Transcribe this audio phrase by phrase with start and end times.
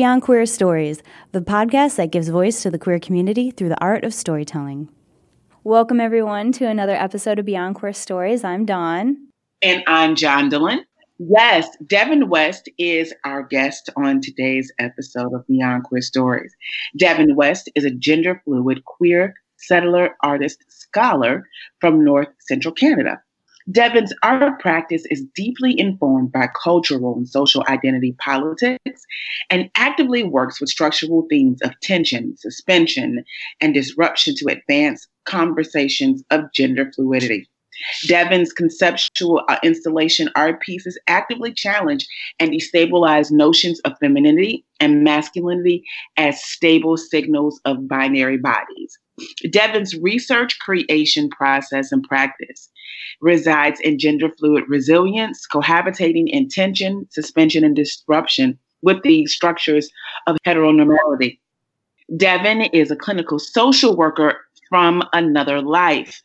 [0.00, 4.02] Beyond Queer Stories, the podcast that gives voice to the queer community through the art
[4.02, 4.88] of storytelling.
[5.62, 8.42] Welcome, everyone, to another episode of Beyond Queer Stories.
[8.42, 9.28] I'm Dawn.
[9.60, 10.86] And I'm John Dillon.
[11.18, 16.56] Yes, Devin West is our guest on today's episode of Beyond Queer Stories.
[16.96, 21.46] Devin West is a gender fluid, queer, settler, artist, scholar
[21.78, 23.20] from North Central Canada.
[23.70, 29.02] Devin's art practice is deeply informed by cultural and social identity politics
[29.50, 33.24] and actively works with structural themes of tension, suspension,
[33.60, 37.48] and disruption to advance conversations of gender fluidity.
[38.06, 42.06] Devin's conceptual uh, installation art pieces actively challenge
[42.38, 45.84] and destabilize notions of femininity and masculinity
[46.16, 48.98] as stable signals of binary bodies.
[49.50, 52.68] Devin's research, creation process, and practice
[53.20, 59.90] resides in gender fluid resilience, cohabitating in tension, suspension, and disruption with the structures
[60.26, 61.38] of heteronormality.
[62.16, 64.38] Devin is a clinical social worker
[64.68, 66.22] from another life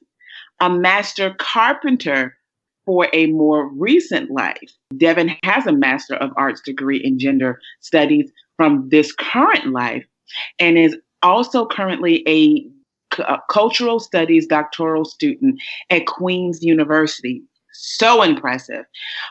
[0.61, 2.37] a master carpenter
[2.85, 4.71] for a more recent life.
[4.95, 10.05] Devin has a Master of Arts degree in gender studies from this current life
[10.59, 12.65] and is also currently a,
[13.19, 17.43] a uh, cultural studies doctoral student at Queen's University.
[17.73, 18.85] So impressive.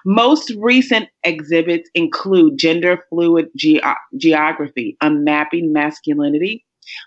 [0.05, 6.65] Most recent exhibits include Gender Fluid Ge- uh, Geography, Unmapping Masculinity,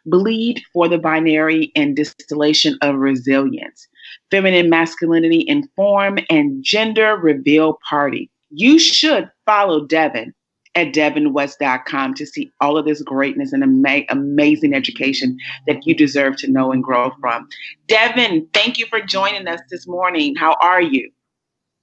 [0.07, 3.87] Bleed for the Binary, and Distillation of Resilience
[4.31, 8.29] feminine masculinity in form, and gender reveal party.
[8.49, 10.33] You should follow Devin
[10.77, 16.37] at devinwest.com to see all of this greatness and ama- amazing education that you deserve
[16.37, 17.49] to know and grow from.
[17.87, 20.35] Devin, thank you for joining us this morning.
[20.35, 21.09] How are you?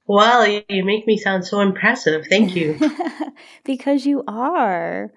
[0.06, 2.27] Well, you make me sound so impressive.
[2.31, 2.78] Thank you.
[3.65, 5.10] because you are.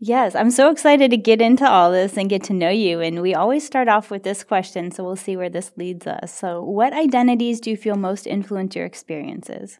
[0.00, 3.00] Yes, I'm so excited to get into all this and get to know you.
[3.00, 6.36] And we always start off with this question, so we'll see where this leads us.
[6.36, 9.78] So, what identities do you feel most influence your experiences?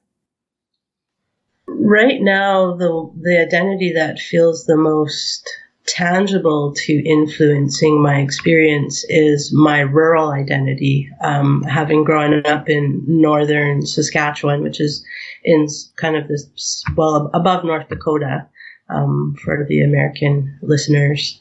[1.67, 5.49] Right now, the the identity that feels the most
[5.87, 11.09] tangible to influencing my experience is my rural identity.
[11.21, 15.05] Um, having grown up in northern Saskatchewan, which is
[15.43, 15.67] in
[15.97, 18.47] kind of this well above North Dakota
[18.89, 21.39] um, for the American listeners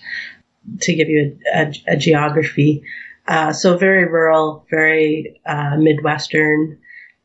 [0.81, 2.83] to give you a, a, a geography.
[3.27, 6.77] Uh, so very rural, very uh, Midwestern,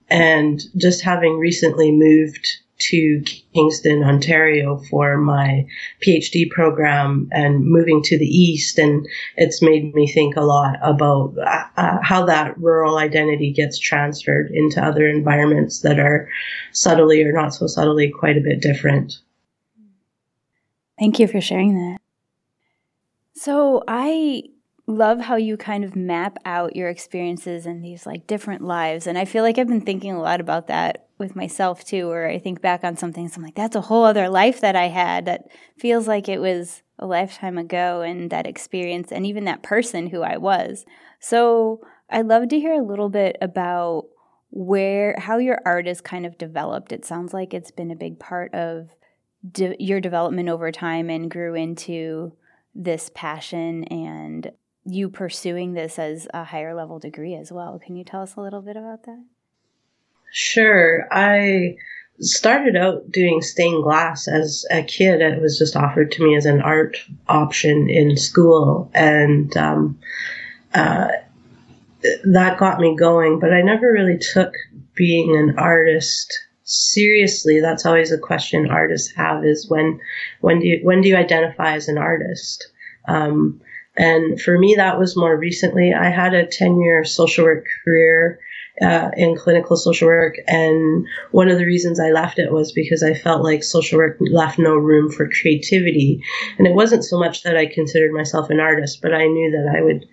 [0.08, 3.22] and just having recently moved to
[3.54, 5.66] Kingston, Ontario for my
[6.00, 8.78] PhD program and moving to the East.
[8.78, 9.06] And
[9.36, 14.50] it's made me think a lot about uh, uh how that rural identity gets transferred
[14.52, 16.28] into other environments that are
[16.72, 19.18] subtly or not so subtly quite a bit different.
[20.98, 21.98] Thank you for sharing that.
[23.34, 24.42] So, I
[24.88, 29.06] love how you kind of map out your experiences and these like different lives.
[29.06, 32.28] And I feel like I've been thinking a lot about that with myself too, where
[32.28, 34.88] I think back on something, so I'm like, that's a whole other life that I
[34.88, 35.48] had that
[35.78, 40.22] feels like it was a lifetime ago and that experience and even that person who
[40.22, 40.84] I was.
[41.20, 41.80] So
[42.10, 44.06] I'd love to hear a little bit about
[44.50, 46.92] where how your art is kind of developed.
[46.92, 48.88] It sounds like it's been a big part of
[49.50, 52.32] de- your development over time and grew into
[52.74, 54.52] this passion and
[54.84, 57.78] you pursuing this as a higher level degree as well.
[57.78, 59.24] Can you tell us a little bit about that?
[60.30, 61.06] Sure.
[61.10, 61.76] I
[62.20, 65.20] started out doing stained glass as a kid.
[65.20, 66.98] It was just offered to me as an art
[67.28, 68.90] option in school.
[68.94, 69.98] And um,
[70.74, 71.08] uh,
[72.24, 74.52] that got me going, but I never really took
[74.94, 76.32] being an artist
[76.70, 79.98] seriously that's always a question artists have is when
[80.42, 82.68] when do you when do you identify as an artist
[83.06, 83.58] um,
[83.96, 88.38] and for me that was more recently i had a 10 year social work career
[88.82, 93.02] uh, in clinical social work and one of the reasons i left it was because
[93.02, 96.22] i felt like social work left no room for creativity
[96.58, 99.74] and it wasn't so much that i considered myself an artist but i knew that
[99.76, 100.06] i would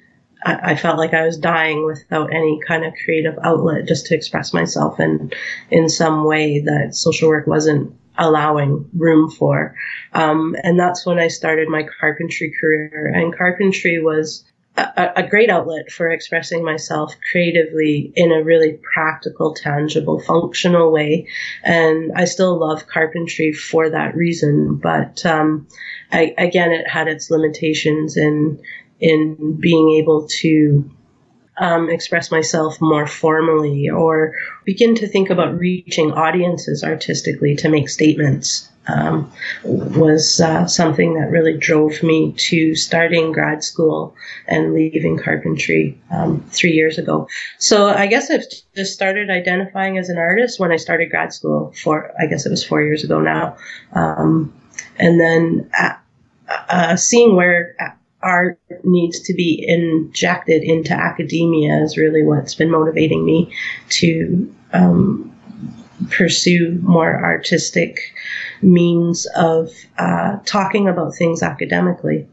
[0.46, 4.16] I, I felt like I was dying without any kind of creative outlet just to
[4.16, 5.32] express myself in
[5.72, 9.76] in some way that social work wasn't allowing room for.
[10.14, 13.12] Um, and that's when I started my carpentry career.
[13.14, 14.46] And carpentry was
[14.78, 21.28] a, a, great outlet for expressing myself creatively in a really practical, tangible, functional way.
[21.64, 24.76] And I still love carpentry for that reason.
[24.76, 25.68] But um,
[26.12, 28.62] I, again, it had its limitations in
[29.00, 30.90] in being able to
[31.58, 34.34] um, express myself more formally or
[34.66, 39.32] begin to think about reaching audiences artistically to make statements um,
[39.64, 44.16] was uh, something that really drove me to starting grad school
[44.48, 47.28] and leaving carpentry um, three years ago.
[47.58, 48.46] So I guess I've
[48.76, 52.50] just started identifying as an artist when I started grad school for, I guess it
[52.50, 53.58] was four years ago now.
[53.94, 54.54] Um,
[54.98, 55.96] and then uh,
[56.70, 57.76] uh, seeing where
[58.22, 63.54] art needs to be injected into academia is really what's been motivating me
[63.90, 65.32] to um,
[66.10, 68.00] pursue more artistic
[68.62, 72.28] means of uh, talking about things academically.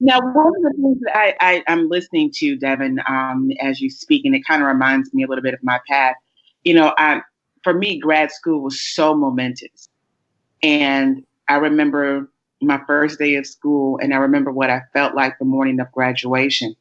[0.00, 3.90] Now, one of the things that I, I, am listening to, Devin, um, as you
[3.90, 6.14] speak, and it kind of reminds me a little bit of my path.
[6.62, 7.20] You know, I,
[7.64, 9.88] for me, grad school was so momentous.
[10.62, 12.30] And I remember
[12.60, 15.90] my first day of school, and I remember what I felt like the morning of
[15.90, 16.74] graduation.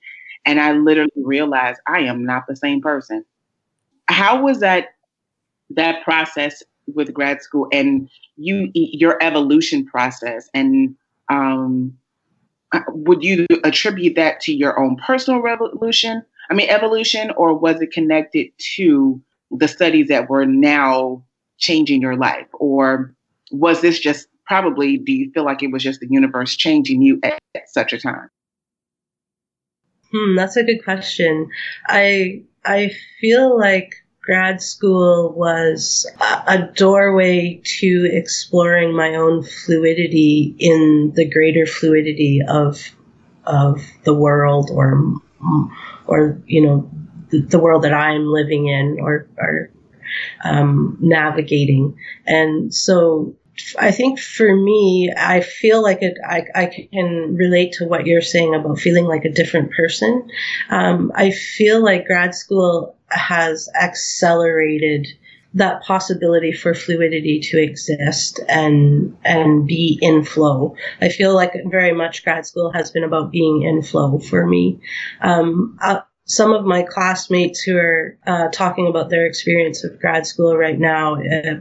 [0.45, 3.25] And I literally realized I am not the same person.
[4.07, 4.89] How was that
[5.71, 10.95] that process with grad school and you your evolution process and
[11.29, 11.97] um,
[12.73, 16.23] uh, would you attribute that to your own personal revolution?
[16.49, 21.23] I mean evolution or was it connected to the studies that were now
[21.57, 22.47] changing your life?
[22.53, 23.13] Or
[23.51, 27.19] was this just probably do you feel like it was just the universe changing you
[27.23, 28.29] at, at such a time?
[30.11, 31.49] Hmm that's a good question.
[31.87, 33.95] I i feel like
[34.27, 36.05] grad school was
[36.47, 42.91] a doorway to exploring my own fluidity in the greater fluidity of
[43.45, 45.01] of the world or
[46.07, 46.91] or you know
[47.29, 49.69] the, the world that I'm living in or or
[50.43, 53.33] um, navigating and so
[53.79, 58.21] I think for me, I feel like it, I, I can relate to what you're
[58.21, 60.29] saying about feeling like a different person.
[60.69, 65.07] Um, I feel like grad school has accelerated
[65.53, 70.75] that possibility for fluidity to exist and and be in flow.
[71.01, 74.79] I feel like very much grad school has been about being in flow for me.
[75.21, 80.27] Um, uh, some of my classmates who are uh, talking about their experience of grad
[80.27, 81.55] school right now, uh,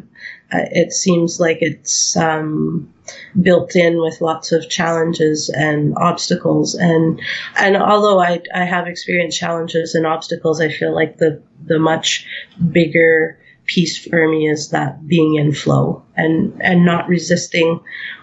[0.53, 2.93] uh, it seems like it's um,
[3.41, 6.75] built in with lots of challenges and obstacles.
[6.75, 7.21] And
[7.57, 12.27] and although I I have experienced challenges and obstacles, I feel like the the much
[12.73, 17.81] bigger piece for me is that being in flow and and not resisting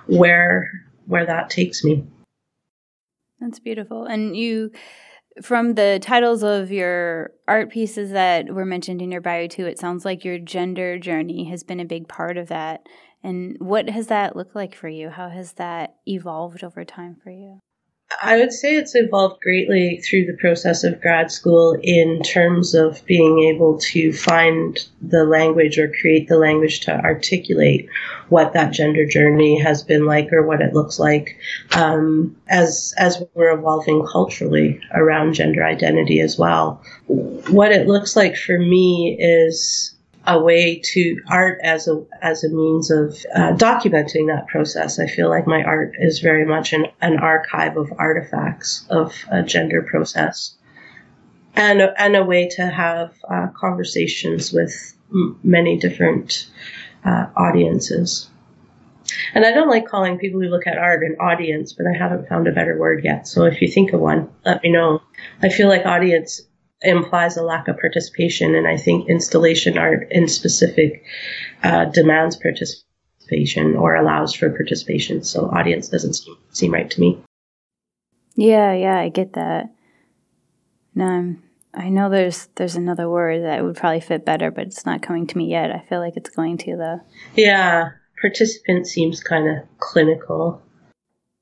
[0.08, 0.70] where
[1.08, 2.06] where that takes me.
[3.40, 4.06] That's beautiful.
[4.06, 4.72] And you
[5.42, 9.80] from the titles of your art pieces that were mentioned in your bio too, it
[9.80, 12.82] sounds like your gender journey has been a big part of that.
[13.24, 15.10] And what has that looked like for you?
[15.10, 17.60] How has that evolved over time for you?
[18.22, 23.04] I would say it's evolved greatly through the process of grad school in terms of
[23.06, 27.90] being able to find the language or create the language to articulate
[28.30, 31.38] what that gender journey has been like or what it looks like
[31.76, 36.82] um, as as we're evolving culturally around gender identity as well.
[37.08, 39.93] What it looks like for me is
[40.26, 45.00] a way to art as a as a means of uh, documenting that process.
[45.00, 49.44] I feel like my art is very much an, an archive of artifacts of a
[49.44, 50.56] gender process,
[51.56, 56.50] and and a way to have uh, conversations with m- many different
[57.04, 58.30] uh, audiences.
[59.34, 62.30] And I don't like calling people who look at art an audience, but I haven't
[62.30, 63.28] found a better word yet.
[63.28, 65.02] So if you think of one, let me know.
[65.42, 66.42] I feel like audience
[66.84, 68.56] implies a lack of participation.
[68.56, 71.04] And I think installation art in specific
[71.64, 75.24] uh, demands participation or allows for participation.
[75.24, 77.24] So audience doesn't seem, seem right to me.
[78.36, 79.74] Yeah, yeah, I get that.
[80.96, 81.36] No,
[81.74, 85.28] I know there's there's another word that would probably fit better, but it's not coming
[85.28, 85.72] to me yet.
[85.72, 87.00] I feel like it's going to though.
[87.36, 90.62] Yeah, participant seems kind of clinical.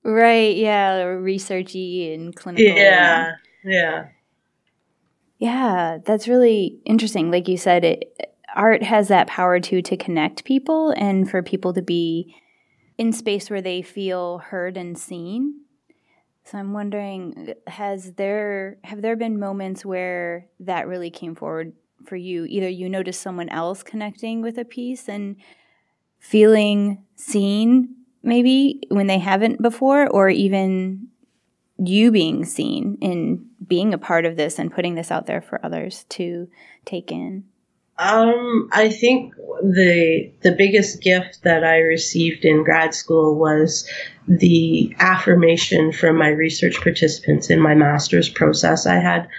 [0.03, 0.55] Right.
[0.55, 2.75] Yeah, researchy and clinical.
[2.75, 3.33] Yeah.
[3.63, 4.07] Yeah.
[5.41, 7.31] Yeah, that's really interesting.
[7.31, 11.73] Like you said, it, art has that power too to connect people and for people
[11.73, 12.35] to be
[12.99, 15.61] in space where they feel heard and seen.
[16.43, 21.73] So I'm wondering, has there have there been moments where that really came forward
[22.05, 22.45] for you?
[22.45, 25.37] Either you noticed someone else connecting with a piece and
[26.19, 31.07] feeling seen, maybe when they haven't before, or even
[31.79, 35.65] you being seen in being a part of this and putting this out there for
[35.65, 36.49] others to
[36.83, 37.45] take in?
[37.97, 43.89] Um, I think the the biggest gift that I received in grad school was
[44.27, 48.85] the affirmation from my research participants in my master's process.
[48.85, 49.29] I had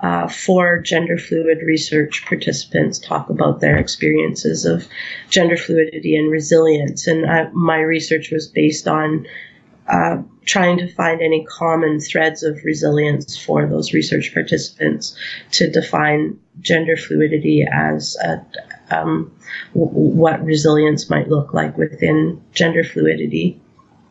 [0.00, 4.88] uh, four gender fluid research participants talk about their experiences of
[5.28, 9.26] gender fluidity and resilience, and I, my research was based on
[9.86, 15.16] uh, trying to find any common threads of resilience for those research participants
[15.52, 18.44] to define gender fluidity as a,
[18.90, 19.32] um,
[19.74, 23.60] w- what resilience might look like within gender fluidity.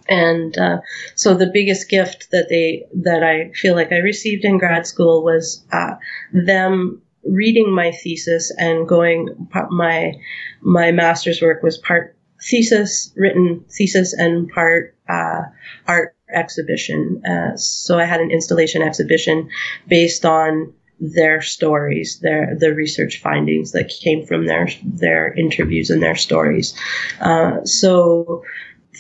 [0.10, 0.80] And uh,
[1.16, 5.24] so the biggest gift that they that I feel like I received in grad school
[5.24, 5.96] was uh,
[6.34, 9.30] them reading my thesis and going
[9.70, 10.14] my
[10.62, 15.44] my master's work was part thesis written thesis and part uh,
[15.88, 17.22] art exhibition.
[17.26, 19.50] Uh, so I had an installation exhibition
[19.88, 26.02] based on their stories, their the research findings that came from their their interviews and
[26.02, 26.76] their stories.
[27.20, 28.44] Uh, so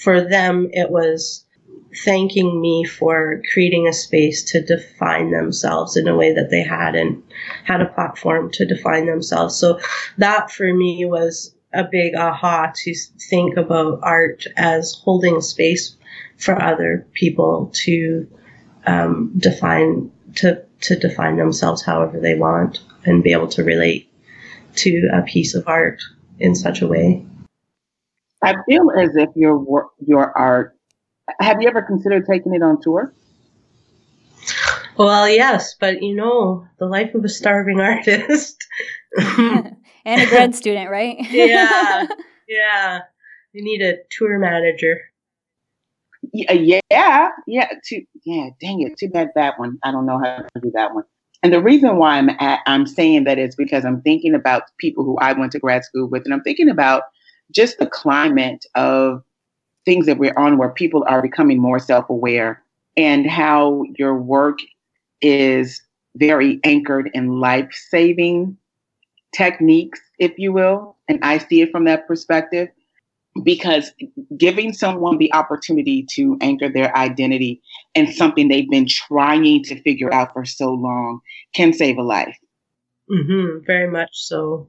[0.03, 1.45] for them, it was
[2.03, 7.23] thanking me for creating a space to define themselves in a way that they hadn't
[7.65, 9.55] had a platform to define themselves.
[9.55, 9.79] So
[10.17, 12.95] that for me was a big aha to
[13.29, 15.95] think about art as holding space
[16.37, 18.27] for other people to
[18.85, 24.11] um, define to to define themselves however they want and be able to relate
[24.75, 26.01] to a piece of art
[26.39, 27.25] in such a way.
[28.41, 30.75] I feel as if your work, your art.
[31.39, 33.13] Have you ever considered taking it on tour?
[34.97, 38.65] Well, yes, but you know, the life of a starving artist.
[39.17, 39.75] and
[40.05, 41.17] a grad student, right?
[41.29, 42.07] yeah,
[42.47, 42.99] yeah.
[43.53, 45.10] You need a tour manager.
[46.33, 47.69] Yeah, uh, yeah, yeah.
[47.87, 48.49] Too, yeah.
[48.61, 48.97] Dang it.
[48.97, 49.77] Too bad that one.
[49.83, 51.03] I don't know how to do that one.
[51.43, 55.03] And the reason why I'm at, I'm saying that is because I'm thinking about people
[55.03, 57.03] who I went to grad school with, and I'm thinking about
[57.51, 59.23] just the climate of
[59.83, 62.61] things that we're on, where people are becoming more self-aware,
[62.95, 64.59] and how your work
[65.21, 65.81] is
[66.17, 68.55] very anchored in life-saving
[69.35, 70.95] techniques, if you will.
[71.07, 72.69] And I see it from that perspective
[73.43, 73.91] because
[74.37, 77.61] giving someone the opportunity to anchor their identity
[77.95, 81.21] in something they've been trying to figure out for so long
[81.53, 82.37] can save a life.
[83.09, 84.67] Mm-hmm, very much so.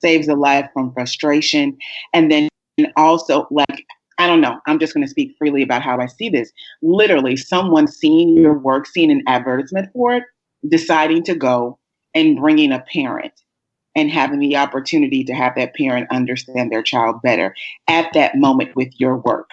[0.00, 1.76] Saves a life from frustration.
[2.12, 2.48] And then
[2.96, 3.84] also, like,
[4.18, 6.52] I don't know, I'm just going to speak freely about how I see this.
[6.82, 10.24] Literally, someone seeing your work, seeing an advertisement for it,
[10.68, 11.78] deciding to go
[12.14, 13.32] and bringing a parent
[13.94, 17.54] and having the opportunity to have that parent understand their child better
[17.88, 19.50] at that moment with your work.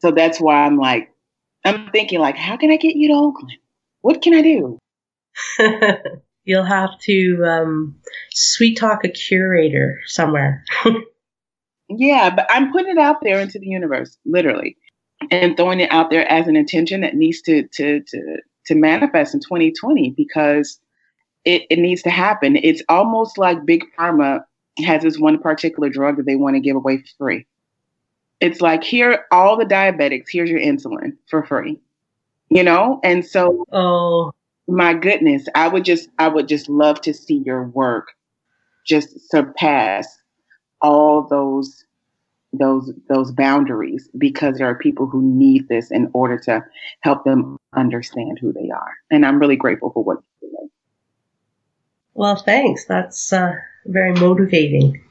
[0.00, 1.12] So that's why I'm like,
[1.64, 3.52] I'm thinking like, how can I get you to Oakland?
[4.00, 4.78] What can I do?
[6.44, 7.96] You'll have to um,
[8.30, 10.64] sweet talk a curator somewhere.
[11.88, 14.76] yeah, but I'm putting it out there into the universe, literally,
[15.30, 19.34] and throwing it out there as an intention that needs to to to to manifest
[19.34, 20.78] in 2020 because
[21.46, 22.56] it, it needs to happen.
[22.56, 24.44] It's almost like Big Pharma
[24.84, 27.46] has this one particular drug that they want to give away for free.
[28.40, 31.78] It's like here, all the diabetics, here's your insulin for free.
[32.50, 33.00] You know?
[33.02, 34.32] And so Oh
[34.68, 38.12] my goodness, I would just I would just love to see your work
[38.86, 40.06] just surpass
[40.80, 41.84] all those
[42.52, 46.64] those those boundaries because there are people who need this in order to
[47.00, 48.94] help them understand who they are.
[49.10, 50.18] And I'm really grateful for what.
[52.16, 52.86] Well, thanks.
[52.86, 53.52] That's uh,
[53.84, 55.02] very motivating.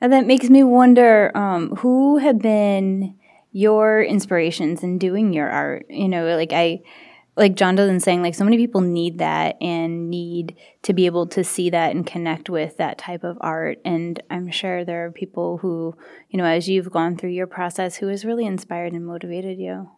[0.00, 3.16] And that makes me wonder um, who have been
[3.52, 5.84] your inspirations in doing your art?
[5.90, 6.80] You know, like I,
[7.36, 11.26] like John Dylan saying, like so many people need that and need to be able
[11.28, 13.78] to see that and connect with that type of art.
[13.84, 15.94] And I'm sure there are people who,
[16.30, 19.90] you know, as you've gone through your process, who has really inspired and motivated you.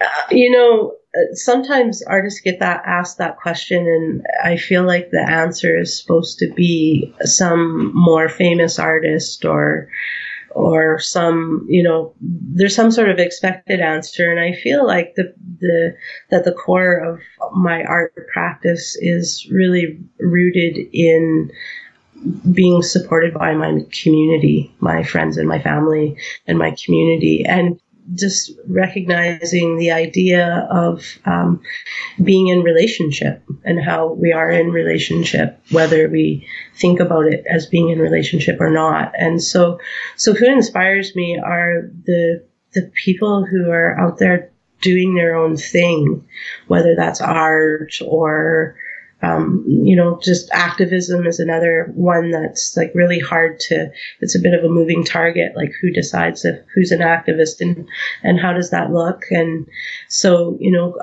[0.00, 0.94] Uh, you know,
[1.32, 6.38] sometimes artists get that asked that question, and I feel like the answer is supposed
[6.38, 9.88] to be some more famous artist or
[10.52, 14.30] or some you know there's some sort of expected answer.
[14.30, 15.96] And i feel like the the
[16.30, 17.20] that the core of
[17.54, 21.50] my art practice is really rooted in
[22.52, 26.16] being supported by my community my friends and my family
[26.46, 27.44] and my community.
[27.44, 27.80] And
[28.14, 31.60] just recognizing the idea of um,
[32.22, 37.66] being in relationship and how we are in relationship, whether we think about it as
[37.66, 39.12] being in relationship or not.
[39.18, 39.78] And so,
[40.16, 45.56] so who inspires me are the the people who are out there doing their own
[45.56, 46.24] thing,
[46.68, 48.76] whether that's art or
[49.22, 53.90] um, you know, just activism is another one that's like really hard to.
[54.20, 55.52] It's a bit of a moving target.
[55.54, 57.86] Like who decides if who's an activist and
[58.22, 59.24] and how does that look?
[59.30, 59.66] And
[60.08, 60.98] so you know,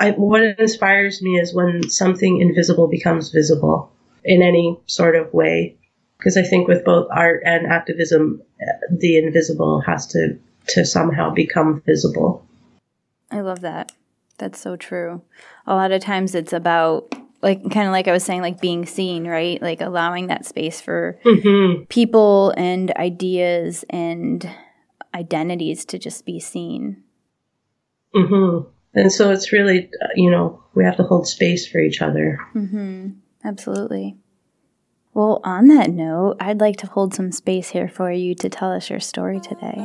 [0.00, 3.92] I, what inspires me is when something invisible becomes visible
[4.24, 5.76] in any sort of way.
[6.18, 8.42] Because I think with both art and activism,
[8.90, 12.44] the invisible has to to somehow become visible.
[13.30, 13.92] I love that.
[14.38, 15.22] That's so true.
[15.66, 18.86] A lot of times it's about like kind of like I was saying, like being
[18.86, 19.60] seen, right?
[19.60, 21.84] Like allowing that space for mm-hmm.
[21.84, 24.48] people and ideas and
[25.14, 27.02] identities to just be seen.
[28.14, 28.68] Mm-hmm.
[28.94, 32.40] And so it's really, uh, you know, we have to hold space for each other.
[32.54, 33.10] Mm-hmm.
[33.44, 34.16] Absolutely.
[35.14, 38.72] Well, on that note, I'd like to hold some space here for you to tell
[38.72, 39.76] us your story today.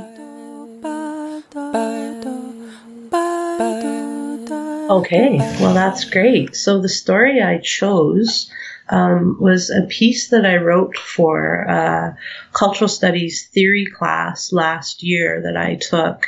[4.89, 6.55] Okay, well, that's great.
[6.55, 8.51] So, the story I chose
[8.89, 12.17] um, was a piece that I wrote for a
[12.51, 16.27] cultural studies theory class last year that I took.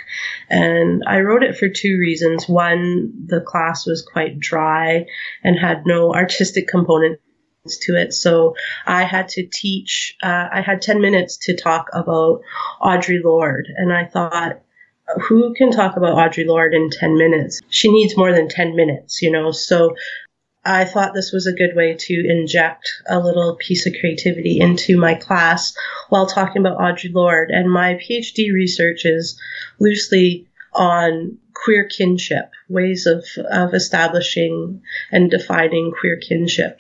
[0.50, 2.48] And I wrote it for two reasons.
[2.48, 5.06] One, the class was quite dry
[5.44, 7.20] and had no artistic component
[7.82, 8.14] to it.
[8.14, 12.42] So I had to teach, uh, I had 10 minutes to talk about
[12.82, 13.68] Audre Lorde.
[13.76, 14.62] And I thought,
[15.28, 17.62] who can talk about Audre Lorde in 10 minutes?
[17.70, 19.52] She needs more than 10 minutes, you know?
[19.52, 19.96] So
[20.64, 24.98] I thought this was a good way to inject a little piece of creativity into
[24.98, 25.76] my class
[26.10, 27.52] while talking about Audre Lorde.
[27.52, 29.40] And my PhD research is
[29.80, 34.82] loosely on queer kinship, ways of, of establishing
[35.12, 36.80] and defining queer kinship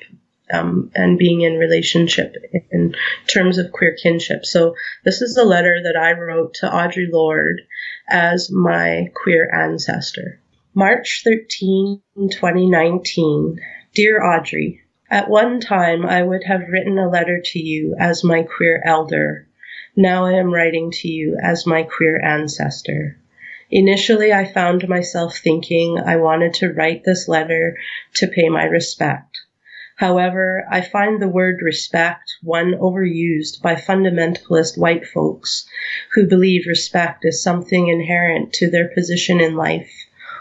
[0.51, 2.35] um, and being in relationship
[2.71, 2.95] in
[3.27, 4.45] terms of queer kinship.
[4.45, 7.61] So this is a letter that I wrote to Audre Lorde
[8.09, 10.39] as my queer ancestor.
[10.73, 12.01] March 13,
[12.31, 13.59] 2019.
[13.93, 14.79] Dear Audre,
[15.09, 19.47] at one time I would have written a letter to you as my queer elder.
[19.95, 23.17] Now I am writing to you as my queer ancestor.
[23.71, 27.77] Initially, I found myself thinking I wanted to write this letter
[28.15, 29.34] to pay my respect.
[29.97, 35.65] However, I find the word respect one overused by fundamentalist white folks
[36.13, 39.89] who believe respect is something inherent to their position in life,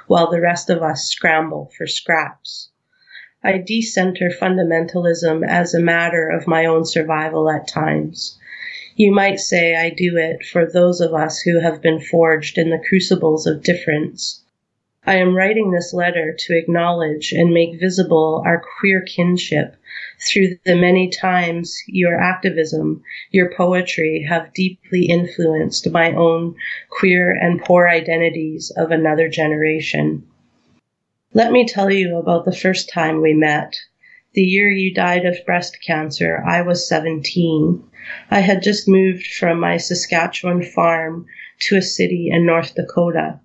[0.09, 2.71] while the rest of us scramble for scraps.
[3.45, 8.37] I decenter fundamentalism as a matter of my own survival at times.
[8.97, 12.71] You might say I do it for those of us who have been forged in
[12.71, 14.44] the crucibles of difference
[15.07, 19.77] I am writing this letter to acknowledge and make visible our queer kinship
[20.27, 26.55] through the many times your activism, your poetry have deeply influenced my own
[26.89, 30.25] queer and poor identities of another generation.
[31.35, 33.77] Let me tell you about the first time we met.
[34.33, 37.85] The year you died of breast cancer, I was 17.
[38.31, 41.27] I had just moved from my Saskatchewan farm
[41.61, 43.41] to a city in North Dakota.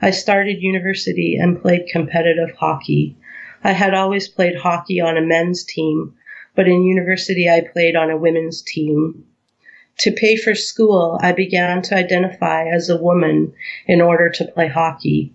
[0.00, 3.16] I started university and played competitive hockey.
[3.64, 6.14] I had always played hockey on a men's team,
[6.54, 9.24] but in university I played on a women's team.
[9.98, 13.52] To pay for school, I began to identify as a woman
[13.88, 15.32] in order to play hockey.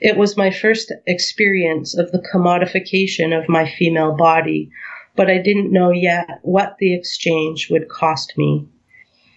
[0.00, 4.70] It was my first experience of the commodification of my female body,
[5.14, 8.66] but I didn't know yet what the exchange would cost me.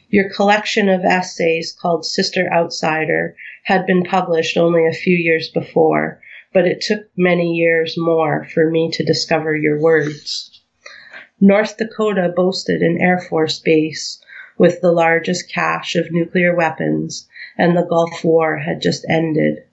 [0.09, 3.35] Your collection of essays called Sister Outsider
[3.67, 6.21] had been published only a few years before,
[6.53, 10.61] but it took many years more for me to discover your words.
[11.41, 14.23] North Dakota boasted an Air Force base
[14.57, 17.27] with the largest cache of nuclear weapons,
[17.57, 19.63] and the Gulf War had just ended.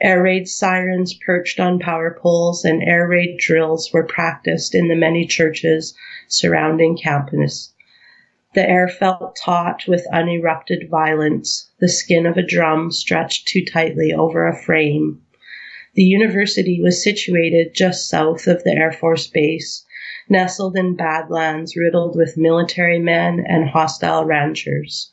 [0.00, 4.96] Air raid sirens perched on power poles and air raid drills were practiced in the
[4.96, 5.94] many churches
[6.26, 7.74] surrounding campus
[8.56, 14.14] the air felt taut with unerupted violence, the skin of a drum stretched too tightly
[14.14, 15.20] over a frame.
[15.92, 19.84] The university was situated just south of the Air Force Base,
[20.30, 25.12] nestled in badlands riddled with military men and hostile ranchers.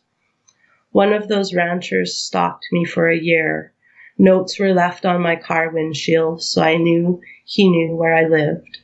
[0.94, 3.74] One of those ranchers stalked me for a year.
[4.18, 8.78] Notes were left on my car windshield, so I knew he knew where I lived.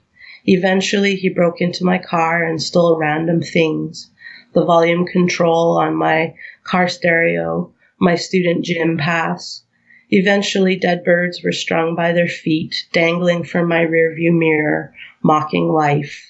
[0.43, 4.11] Eventually, he broke into my car and stole random things
[4.53, 6.33] the volume control on my
[6.63, 9.63] car stereo, my student gym pass.
[10.09, 16.25] Eventually, dead birds were strung by their feet, dangling from my rearview mirror, mocking life.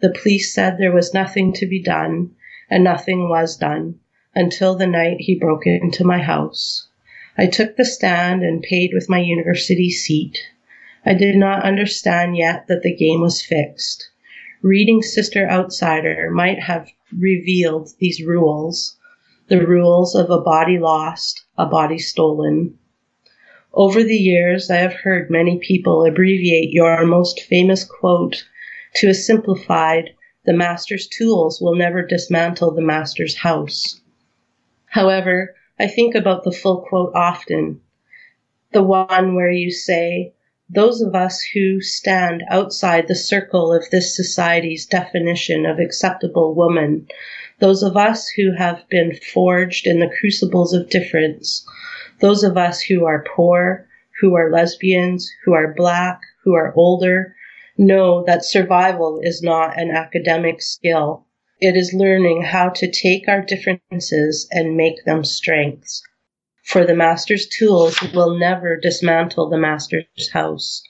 [0.00, 2.30] The police said there was nothing to be done,
[2.70, 3.98] and nothing was done
[4.34, 6.86] until the night he broke into my house.
[7.36, 10.38] I took the stand and paid with my university seat.
[11.04, 14.10] I did not understand yet that the game was fixed.
[14.62, 18.98] Reading Sister Outsider might have revealed these rules
[19.48, 22.78] the rules of a body lost, a body stolen.
[23.72, 28.44] Over the years, I have heard many people abbreviate your most famous quote
[28.96, 30.10] to a simplified,
[30.44, 34.00] the master's tools will never dismantle the master's house.
[34.86, 37.80] However, I think about the full quote often.
[38.72, 40.34] The one where you say,
[40.70, 47.06] those of us who stand outside the circle of this society's definition of acceptable woman,
[47.58, 51.66] those of us who have been forged in the crucibles of difference,
[52.20, 53.88] those of us who are poor,
[54.20, 57.34] who are lesbians, who are black, who are older,
[57.78, 61.24] know that survival is not an academic skill.
[61.60, 66.02] It is learning how to take our differences and make them strengths.
[66.68, 70.82] For the master's tools will never dismantle the master's house.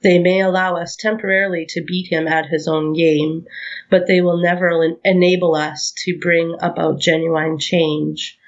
[0.00, 3.44] They may allow us temporarily to beat him at his own game,
[3.90, 8.38] but they will never enable us to bring about genuine change.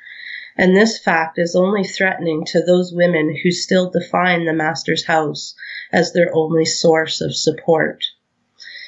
[0.56, 5.54] And this fact is only threatening to those women who still define the master's house
[5.92, 8.06] as their only source of support.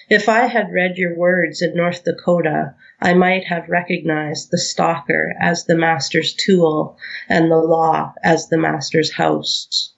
[0.09, 2.75] If I had read your words in North Dakota,
[3.05, 6.97] I might have recognized the stalker as the master's tool
[7.29, 9.93] and the law as the master's house.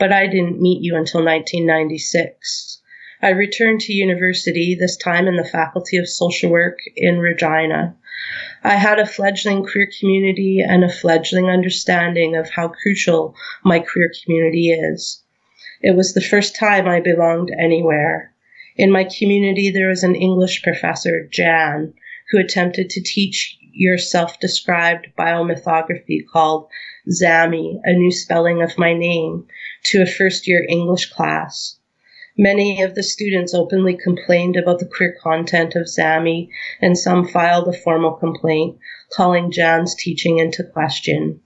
[0.00, 2.80] But I didn't meet you until 1996.
[3.22, 7.94] I returned to university, this time in the Faculty of Social Work in Regina.
[8.64, 14.10] I had a fledgling queer community and a fledgling understanding of how crucial my queer
[14.24, 15.22] community is.
[15.82, 18.32] It was the first time I belonged anywhere.
[18.76, 21.94] In my community, there was an English professor, Jan,
[22.34, 26.66] who attempted to teach your self described biomythography called
[27.08, 29.46] Zami, a new spelling of my name,
[29.84, 31.78] to a first year English class.
[32.36, 36.48] Many of the students openly complained about the queer content of Zami,
[36.82, 38.78] and some filed a formal complaint,
[39.12, 41.38] calling Jan's teaching into question.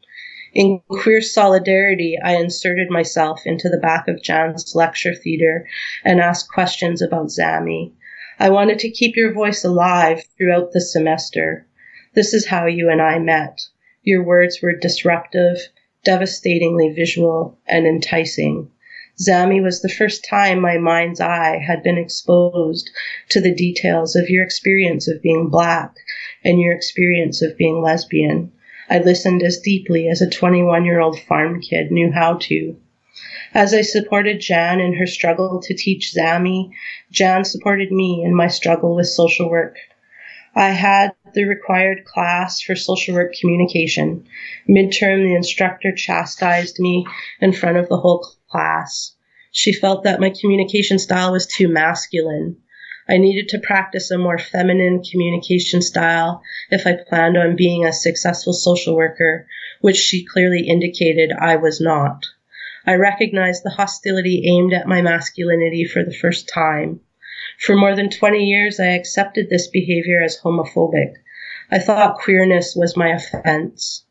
[0.55, 5.68] In queer solidarity, I inserted myself into the back of Jan's lecture theater
[6.03, 7.92] and asked questions about Zami.
[8.40, 11.66] I wanted to keep your voice alive throughout the semester.
[12.14, 13.62] This is how you and I met.
[14.05, 15.59] Your words were disruptive,
[16.05, 18.70] devastatingly visual, and enticing.
[19.20, 22.90] Zami was the first time my mind's eye had been exposed
[23.31, 25.96] to the details of your experience of being black
[26.44, 28.53] and your experience of being lesbian.
[28.88, 32.77] I listened as deeply as a 21 year old farm kid knew how to.
[33.54, 36.70] As I supported Jan in her struggle to teach Zami,
[37.11, 39.76] Jan supported me in my struggle with social work.
[40.54, 44.26] I had the required class for social work communication.
[44.68, 47.07] Midterm, the instructor chastised me
[47.40, 49.14] in front of the whole class.
[49.52, 52.57] She felt that my communication style was too masculine.
[53.09, 57.92] I needed to practice a more feminine communication style if I planned on being a
[57.92, 59.46] successful social worker,
[59.81, 62.26] which she clearly indicated I was not.
[62.88, 67.01] I recognized the hostility aimed at my masculinity for the first time.
[67.59, 71.16] For more than 20 years, I accepted this behavior as homophobic.
[71.70, 74.07] I thought queerness was my offense.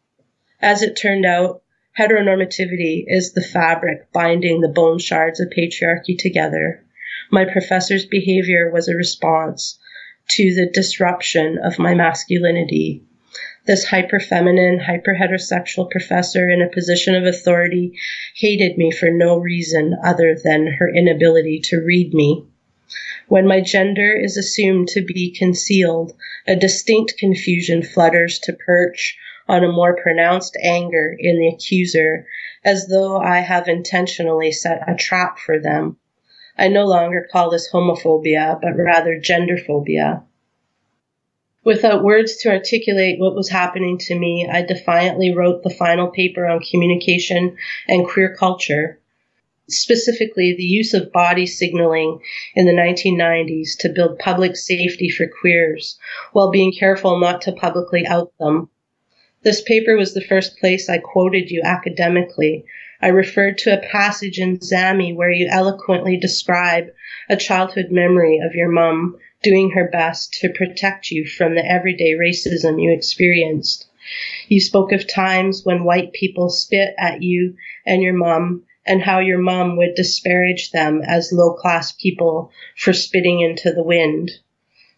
[0.61, 1.63] As it turned out,
[1.97, 6.85] heteronormativity is the fabric binding the bone shards of patriarchy together.
[7.31, 9.79] My professor's behavior was a response
[10.35, 13.01] to the disruption of my masculinity.
[13.67, 17.91] This hyper feminine, hyper heterosexual professor in a position of authority
[18.33, 22.45] hated me for no reason other than her inability to read me.
[23.27, 26.13] When my gender is assumed to be concealed,
[26.47, 29.17] a distinct confusion flutters to perch
[29.49, 32.25] on a more pronounced anger in the accuser,
[32.63, 35.97] as though I have intentionally set a trap for them.
[36.57, 40.23] I no longer call this homophobia, but rather genderphobia.
[41.67, 46.47] Without words to articulate what was happening to me, I defiantly wrote the final paper
[46.47, 47.57] on communication
[47.89, 49.01] and queer culture,
[49.67, 52.21] specifically the use of body signaling
[52.55, 55.99] in the 1990s to build public safety for queers,
[56.31, 58.69] while being careful not to publicly out them.
[59.43, 62.63] This paper was the first place I quoted you academically,
[63.01, 66.91] I referred to a passage in Zami where you eloquently describe
[67.29, 72.13] a childhood memory of your mum doing her best to protect you from the everyday
[72.13, 73.87] racism you experienced.
[74.47, 79.19] You spoke of times when white people spit at you and your mom, and how
[79.19, 84.31] your mom would disparage them as low class people for spitting into the wind.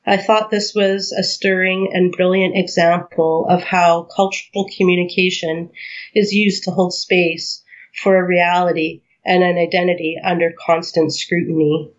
[0.05, 5.69] I thought this was a stirring and brilliant example of how cultural communication
[6.13, 11.91] is used to hold space for a reality and an identity under constant scrutiny.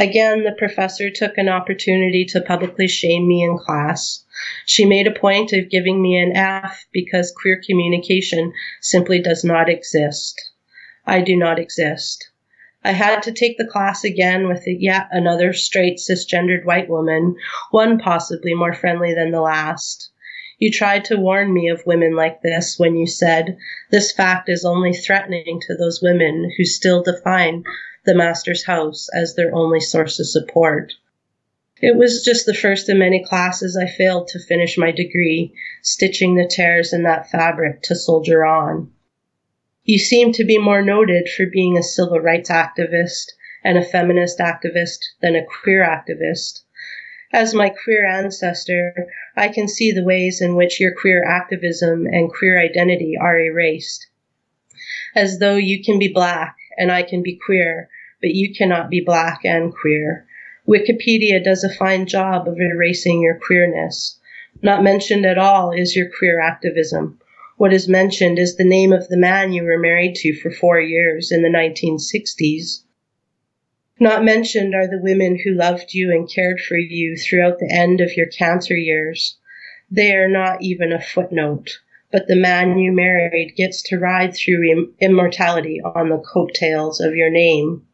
[0.00, 4.24] Again, the professor took an opportunity to publicly shame me in class.
[4.64, 9.68] She made a point of giving me an F because queer communication simply does not
[9.68, 10.40] exist.
[11.06, 12.30] I do not exist.
[12.82, 17.36] I had to take the class again with yet another straight cisgendered white woman,
[17.70, 20.08] one possibly more friendly than the last.
[20.58, 23.58] You tried to warn me of women like this when you said,
[23.90, 27.64] This fact is only threatening to those women who still define
[28.04, 30.94] the Master's house as their only source of support.
[31.82, 36.34] It was just the first of many classes I failed to finish my degree, stitching
[36.34, 38.90] the tears in that fabric to soldier on.
[39.84, 43.32] You seem to be more noted for being a civil rights activist
[43.64, 46.60] and a feminist activist than a queer activist.
[47.32, 52.30] As my queer ancestor, I can see the ways in which your queer activism and
[52.30, 54.06] queer identity are erased.
[55.14, 57.90] As though you can be black and I can be queer,
[58.22, 60.26] but you cannot be black and queer.
[60.66, 64.18] Wikipedia does a fine job of erasing your queerness.
[64.62, 67.20] Not mentioned at all is your queer activism.
[67.58, 70.80] What is mentioned is the name of the man you were married to for four
[70.80, 72.82] years in the 1960s.
[73.98, 78.00] Not mentioned are the women who loved you and cared for you throughout the end
[78.00, 79.36] of your cancer years.
[79.90, 81.78] They are not even a footnote,
[82.12, 87.14] but the man you married gets to ride through Im- immortality on the coattails of
[87.14, 87.86] your name.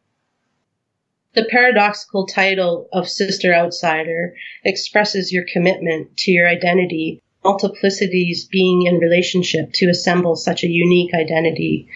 [1.33, 8.97] The paradoxical title of Sister Outsider expresses your commitment to your identity multiplicities being in
[8.97, 11.87] relationship to assemble such a unique identity.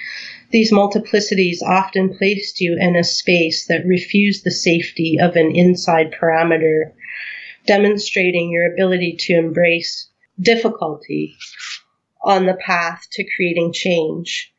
[0.51, 6.11] These multiplicities often placed you in a space that refused the safety of an inside
[6.11, 6.91] parameter,
[7.65, 10.07] demonstrating your ability to embrace
[10.39, 11.35] difficulty
[12.23, 14.53] on the path to creating change.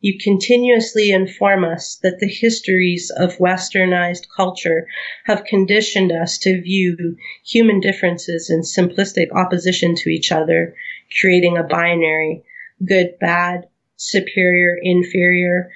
[0.00, 4.88] You continuously inform us that the histories of westernized culture
[5.26, 10.74] have conditioned us to view human differences in simplistic opposition to each other,
[11.20, 12.44] creating a binary
[12.84, 15.70] good, bad, superior, inferior,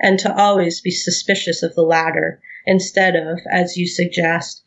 [0.00, 4.62] and to always be suspicious of the latter instead of, as you suggest,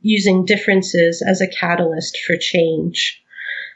[0.00, 3.21] using differences as a catalyst for change.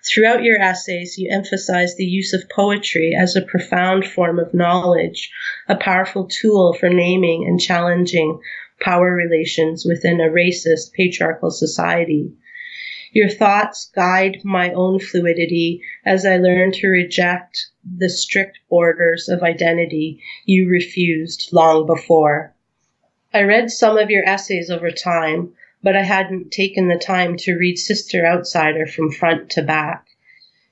[0.08, 5.30] Throughout your essays, you emphasize the use of poetry as a profound form of knowledge,
[5.68, 8.40] a powerful tool for naming and challenging
[8.80, 12.32] power relations within a racist, patriarchal society.
[13.12, 19.42] Your thoughts guide my own fluidity as I learn to reject the strict borders of
[19.42, 22.54] identity you refused long before.
[23.32, 27.56] I read some of your essays over time, but I hadn't taken the time to
[27.56, 30.06] read Sister Outsider from front to back.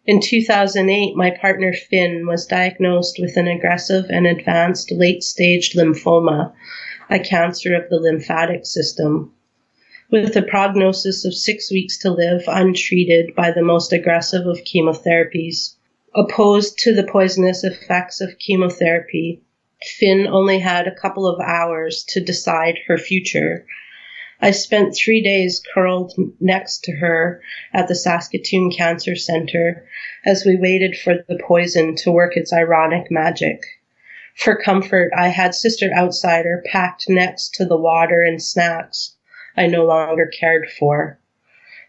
[0.07, 6.53] In 2008, my partner Finn was diagnosed with an aggressive and advanced late stage lymphoma,
[7.09, 9.33] a cancer of the lymphatic system.
[10.11, 15.75] With a prognosis of six weeks to live untreated by the most aggressive of chemotherapies.
[16.15, 19.41] Opposed to the poisonous effects of chemotherapy,
[19.99, 23.67] Finn only had a couple of hours to decide her future
[24.45, 27.41] I spent three days curled next to her
[27.73, 29.87] at the Saskatoon Cancer Center
[30.27, 33.63] as we waited for the poison to work its ironic magic.
[34.35, 39.17] For comfort, I had Sister Outsider packed next to the water and snacks
[39.57, 41.19] I no longer cared for.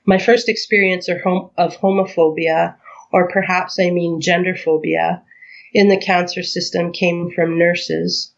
[0.05, 2.75] My first experience of homophobia,
[3.11, 5.23] or perhaps I mean genderphobia,
[5.73, 8.31] in the cancer system came from nurses.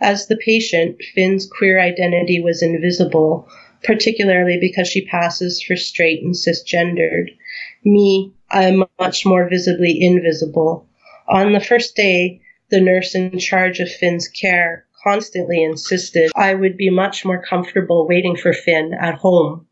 [0.00, 3.48] As the patient, Finn's queer identity was invisible
[3.84, 7.28] particularly because she passes for straight and cisgendered.
[7.84, 10.86] Me, I am much more visibly invisible.
[11.28, 16.76] On the first day, the nurse in charge of Finn's care constantly insisted I would
[16.76, 19.66] be much more comfortable waiting for Finn at home.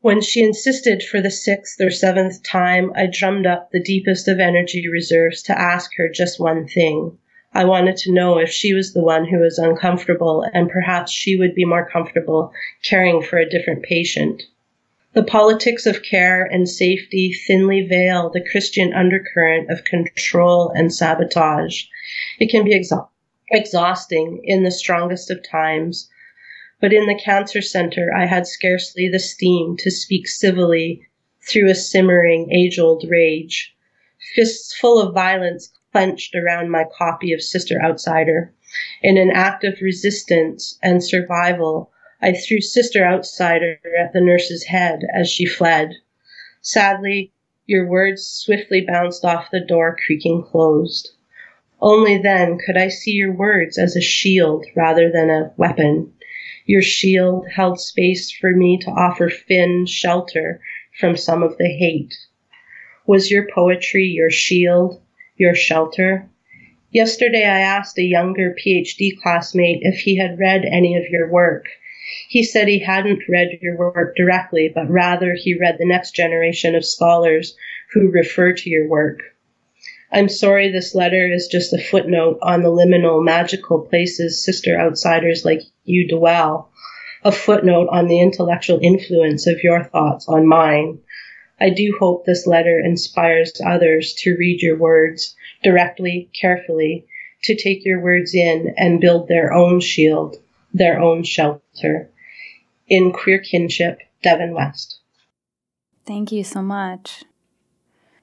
[0.00, 4.40] When she insisted for the sixth or seventh time, I drummed up the deepest of
[4.40, 7.18] energy reserves to ask her just one thing.
[7.52, 11.36] I wanted to know if she was the one who was uncomfortable and perhaps she
[11.36, 12.52] would be more comfortable
[12.84, 14.42] caring for a different patient.
[15.14, 21.84] The politics of care and safety thinly veil the Christian undercurrent of control and sabotage.
[22.38, 22.80] It can be
[23.50, 26.08] exhausting in the strongest of times,
[26.80, 31.02] but in the cancer center, I had scarcely the steam to speak civilly
[31.40, 33.74] through a simmering age old rage.
[34.34, 38.52] Fists full of violence clenched around my copy of Sister Outsider.
[39.02, 45.00] In an act of resistance and survival, I threw Sister Outsider at the nurse's head
[45.14, 45.94] as she fled.
[46.60, 47.32] Sadly,
[47.66, 51.12] your words swiftly bounced off the door creaking closed.
[51.80, 56.12] Only then could I see your words as a shield rather than a weapon.
[56.66, 60.60] Your shield held space for me to offer Finn shelter
[60.98, 62.14] from some of the hate.
[63.06, 65.00] Was your poetry your shield,
[65.38, 66.28] your shelter?
[66.90, 71.66] Yesterday I asked a younger PhD classmate if he had read any of your work.
[72.28, 76.74] He said he hadn't read your work directly, but rather he read the next generation
[76.74, 77.56] of scholars
[77.92, 79.20] who refer to your work.
[80.10, 85.44] I'm sorry this letter is just a footnote on the liminal magical places sister outsiders
[85.44, 86.70] like you dwell,
[87.24, 91.00] a footnote on the intellectual influence of your thoughts on mine.
[91.60, 97.06] I do hope this letter inspires others to read your words directly, carefully,
[97.44, 100.36] to take your words in and build their own shield,
[100.72, 102.10] their own shelter.
[102.86, 105.00] In Queer Kinship, Devin West.
[106.06, 107.24] Thank you so much.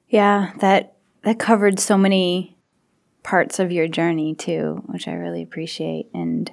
[0.10, 2.58] Yeah, that that covered so many
[3.21, 6.08] parts of your journey too, which I really appreciate.
[6.13, 6.52] And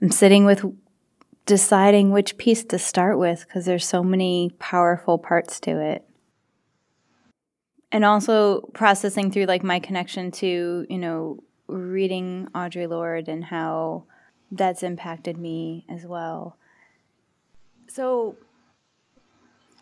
[0.00, 0.64] I'm sitting with
[1.46, 6.04] deciding which piece to start with because there's so many powerful parts to it.
[7.90, 14.04] And also processing through like my connection to, you know, reading Audre Lorde and how
[14.50, 16.56] that's impacted me as well.
[17.88, 18.36] So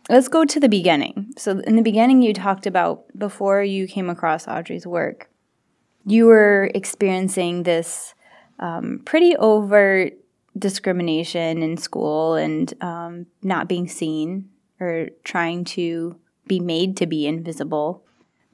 [0.09, 1.33] let's go to the beginning.
[1.37, 5.31] So, in the beginning, you talked about before you came across Audre's work,
[6.05, 8.15] you were experiencing this
[8.59, 10.15] um, pretty overt
[10.59, 14.49] discrimination in school and um, not being seen
[14.81, 18.05] or trying to be made to be invisible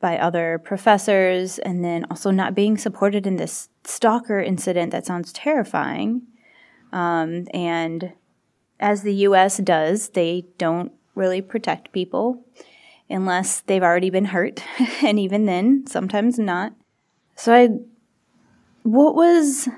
[0.00, 5.32] by other professors, and then also not being supported in this stalker incident that sounds
[5.32, 6.22] terrifying.
[6.92, 8.12] Um, and
[8.78, 12.44] as the US does, they don't really protect people
[13.08, 14.62] unless they've already been hurt,
[15.02, 16.74] and even then, sometimes not.
[17.34, 17.68] So I
[18.82, 19.68] what was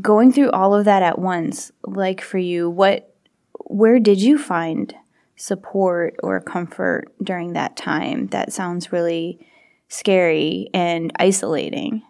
[0.00, 2.70] going through all of that at once like for you?
[2.70, 3.14] What
[3.66, 4.94] where did you find
[5.36, 8.28] support or comfort during that time?
[8.28, 9.46] That sounds really
[9.88, 12.02] scary and isolating.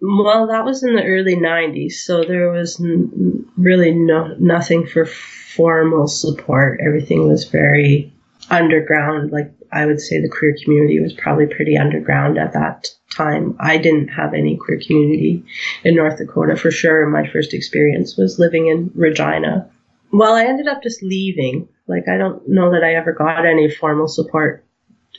[0.00, 5.06] Well, that was in the early 90s, so there was n- really no nothing for
[5.06, 6.80] formal support.
[6.84, 8.12] Everything was very
[8.50, 9.32] underground.
[9.32, 13.56] Like I would say the queer community was probably pretty underground at that time.
[13.58, 15.44] I didn't have any queer community
[15.82, 17.06] in North Dakota for sure.
[17.06, 19.68] My first experience was living in Regina.
[20.12, 21.68] Well, I ended up just leaving.
[21.88, 24.64] Like I don't know that I ever got any formal support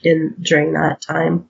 [0.04, 1.50] in during that time.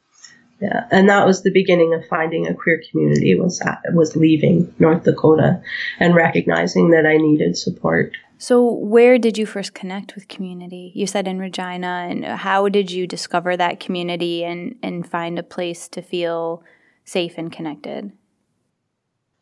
[0.59, 3.35] Yeah, and that was the beginning of finding a queer community.
[3.35, 3.61] Was
[3.93, 5.61] was leaving North Dakota
[5.99, 8.15] and recognizing that I needed support.
[8.37, 10.91] So, where did you first connect with community?
[10.93, 15.43] You said in Regina, and how did you discover that community and, and find a
[15.43, 16.63] place to feel
[17.05, 18.11] safe and connected?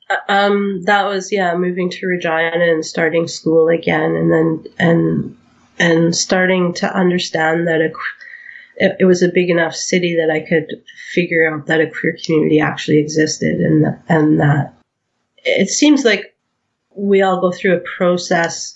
[0.09, 5.37] Uh, um, that was yeah, moving to Regina and starting school again, and then and
[5.79, 7.91] and starting to understand that a,
[8.75, 10.67] it, it was a big enough city that I could
[11.13, 14.73] figure out that a queer community actually existed, and and that
[15.37, 16.35] it seems like
[16.95, 18.75] we all go through a process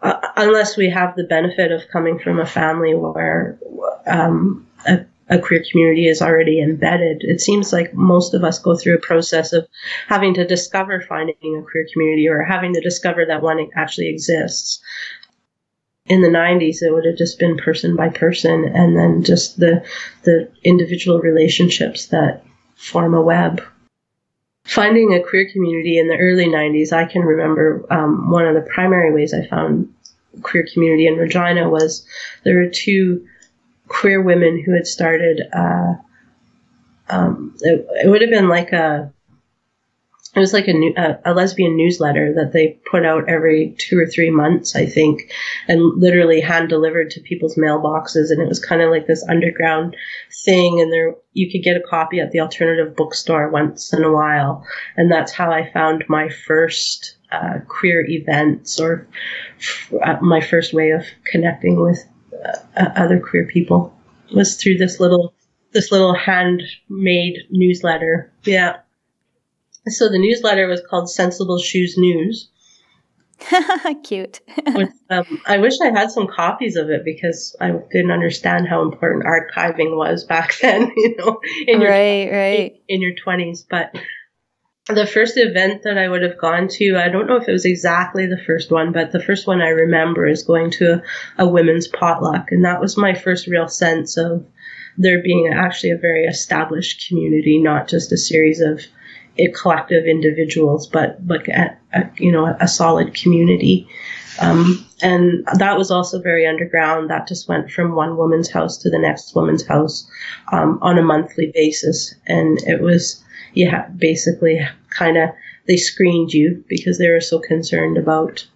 [0.00, 3.58] uh, unless we have the benefit of coming from a family where
[4.06, 8.76] um, a, a, queer community is already embedded, it seems like most of us go
[8.76, 9.66] through a process of
[10.06, 14.80] having to discover finding a queer community or having to discover that one actually exists.
[16.06, 19.84] In the 90s, it would have just been person by person, and then just the
[20.22, 22.44] the individual relationships that
[22.76, 23.60] form a web
[24.68, 28.68] finding a queer community in the early 90s, I can remember um, one of the
[28.70, 29.92] primary ways I found
[30.42, 32.06] queer community in Regina was
[32.44, 33.26] there were two
[33.88, 35.40] queer women who had started.
[35.52, 35.94] Uh,
[37.08, 39.10] um, it, it would have been like a
[40.38, 43.98] it was like a, new, a, a, lesbian newsletter that they put out every two
[43.98, 45.32] or three months, I think,
[45.66, 48.30] and literally hand delivered to people's mailboxes.
[48.30, 49.96] And it was kind of like this underground
[50.44, 50.80] thing.
[50.80, 54.64] And there, you could get a copy at the alternative bookstore once in a while.
[54.96, 59.06] And that's how I found my first uh, queer events or
[59.58, 62.02] f- uh, my first way of connecting with
[62.32, 63.94] uh, other queer people
[64.32, 65.34] was through this little
[65.72, 68.32] this little handmade newsletter.
[68.44, 68.78] Yeah.
[69.90, 72.48] So the newsletter was called Sensible Shoes News.
[74.04, 74.40] Cute.
[74.66, 78.82] With, um, I wish I had some copies of it because I didn't understand how
[78.82, 80.90] important archiving was back then.
[80.96, 83.64] You know, in your, right, right, in your twenties.
[83.68, 83.96] But
[84.88, 87.66] the first event that I would have gone to, I don't know if it was
[87.66, 91.48] exactly the first one, but the first one I remember is going to a, a
[91.48, 92.50] women's potluck.
[92.50, 94.46] And that was my first real sense of
[94.96, 98.80] there being actually a very established community, not just a series of
[99.54, 103.88] collective individuals, but but a, a, you know a solid community.
[104.40, 107.10] Um, and that was also very underground.
[107.10, 110.08] That just went from one woman's house to the next woman's house
[110.52, 113.22] um, on a monthly basis, and it was
[113.54, 114.60] yeah basically
[114.90, 115.30] kind of
[115.66, 118.46] they screened you because they were so concerned about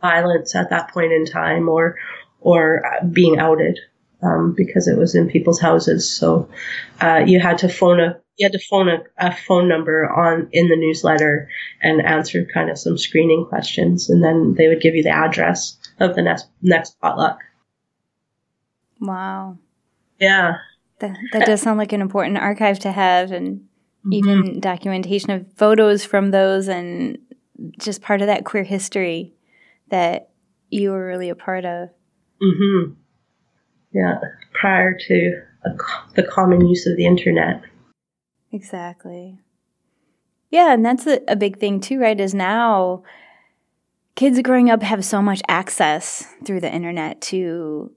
[0.00, 1.96] violence at that point in time or
[2.40, 2.82] or
[3.12, 3.78] being outed
[4.22, 6.10] um, because it was in people's houses.
[6.10, 6.48] So
[7.00, 10.48] uh, you had to phone a you had to phone a, a, phone number on
[10.52, 11.50] in the newsletter
[11.82, 15.76] and answer kind of some screening questions, and then they would give you the address
[16.00, 17.38] of the next next potluck.
[19.00, 19.58] Wow.
[20.18, 20.58] Yeah.
[21.00, 24.12] That, that does sound like an important archive to have, and mm-hmm.
[24.12, 27.18] even documentation of photos from those, and
[27.78, 29.34] just part of that queer history
[29.88, 30.30] that
[30.70, 31.90] you were really a part of.
[32.40, 32.92] Mm-hmm.
[33.92, 34.18] Yeah,
[34.52, 35.42] prior to
[36.14, 37.62] the common use of the internet.
[38.50, 39.38] Exactly.
[40.50, 42.18] Yeah, and that's a, a big thing too, right?
[42.18, 43.04] Is now
[44.14, 47.92] kids growing up have so much access through the internet to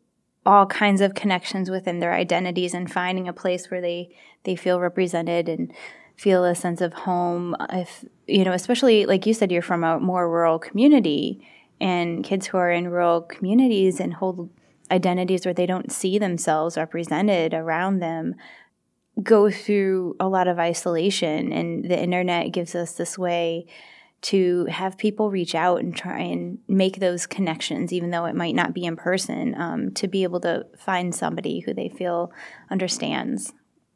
[0.45, 4.09] all kinds of connections within their identities and finding a place where they
[4.43, 5.73] they feel represented and
[6.15, 9.83] feel a sense of home uh, if you know especially like you said you're from
[9.83, 11.45] a more rural community
[11.81, 14.49] and kids who are in rural communities and hold
[14.91, 18.35] identities where they don't see themselves represented around them
[19.23, 23.65] go through a lot of isolation and the internet gives us this way
[24.21, 28.55] to have people reach out and try and make those connections even though it might
[28.55, 32.31] not be in person um, to be able to find somebody who they feel
[32.69, 33.53] understands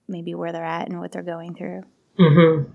[0.08, 1.84] maybe where they're at and what they're going through
[2.18, 2.72] mm-hmm.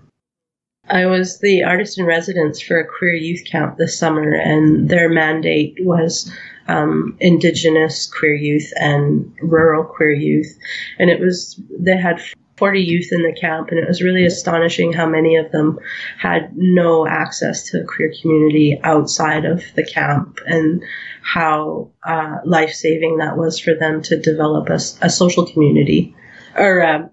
[0.89, 5.09] i was the artist in residence for a queer youth camp this summer and their
[5.09, 6.31] mandate was
[6.67, 10.57] um, indigenous queer youth and rural queer youth.
[10.99, 12.21] And it was, they had
[12.57, 15.77] 40 youth in the camp, and it was really astonishing how many of them
[16.17, 20.81] had no access to a queer community outside of the camp, and
[21.21, 26.15] how uh, life saving that was for them to develop a, a social community
[26.57, 27.07] or uh,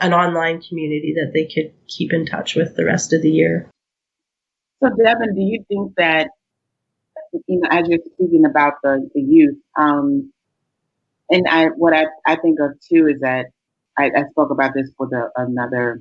[0.00, 3.68] an online community that they could keep in touch with the rest of the year.
[4.82, 6.28] So, Devin, do you think that
[7.46, 10.32] you know, as you're speaking about the, the youth, um,
[11.30, 13.46] and I, what I, I think of too is that
[13.98, 16.00] I, I spoke about this for the another,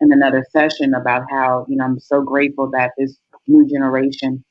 [0.00, 3.16] in another session about how, you know, I'm so grateful that this
[3.46, 4.44] new generation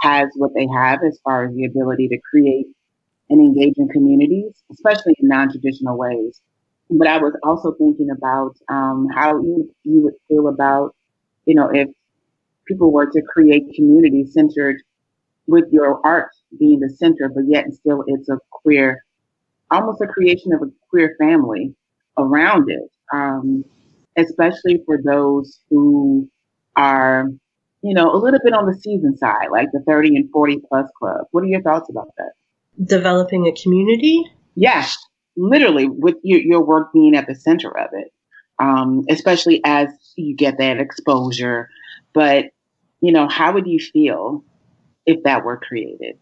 [0.00, 2.66] has what they have as far as the ability to create
[3.28, 6.40] and engage in communities, especially in non-traditional ways.
[6.90, 10.96] But I was also thinking about um, how you, you would feel about,
[11.46, 11.88] you know, if
[12.66, 14.82] people were to create communities centered
[15.50, 19.04] with your art being the center, but yet still it's a queer,
[19.70, 21.74] almost a creation of a queer family
[22.16, 22.90] around it.
[23.12, 23.64] Um,
[24.16, 26.28] especially for those who
[26.76, 27.26] are,
[27.82, 30.88] you know, a little bit on the season side, like the 30 and 40 plus
[30.98, 31.26] club.
[31.30, 32.32] What are your thoughts about that?
[32.84, 34.24] Developing a community?
[34.54, 34.96] Yes,
[35.36, 38.12] literally with your, your work being at the center of it.
[38.58, 41.70] Um, especially as you get that exposure.
[42.12, 42.46] But,
[43.00, 44.44] you know, how would you feel
[45.10, 46.18] if that were created?